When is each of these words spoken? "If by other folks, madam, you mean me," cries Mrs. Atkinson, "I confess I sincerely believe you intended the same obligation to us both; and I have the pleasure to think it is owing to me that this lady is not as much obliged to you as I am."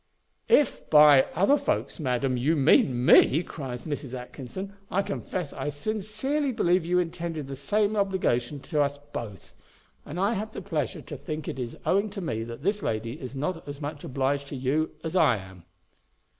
"If 0.49 0.89
by 0.89 1.25
other 1.35 1.57
folks, 1.59 1.99
madam, 1.99 2.35
you 2.35 2.55
mean 2.55 3.05
me," 3.05 3.43
cries 3.43 3.85
Mrs. 3.85 4.15
Atkinson, 4.19 4.73
"I 4.89 5.03
confess 5.03 5.53
I 5.53 5.69
sincerely 5.69 6.51
believe 6.51 6.83
you 6.83 6.97
intended 6.97 7.47
the 7.47 7.55
same 7.55 7.95
obligation 7.95 8.59
to 8.61 8.81
us 8.81 8.97
both; 8.97 9.53
and 10.03 10.19
I 10.19 10.33
have 10.33 10.53
the 10.53 10.61
pleasure 10.63 11.03
to 11.03 11.17
think 11.17 11.47
it 11.47 11.59
is 11.59 11.77
owing 11.85 12.09
to 12.17 12.19
me 12.21 12.43
that 12.45 12.63
this 12.63 12.81
lady 12.81 13.21
is 13.21 13.35
not 13.35 13.67
as 13.67 13.79
much 13.79 14.03
obliged 14.03 14.47
to 14.47 14.55
you 14.55 14.89
as 15.03 15.15
I 15.15 15.37
am." 15.37 15.65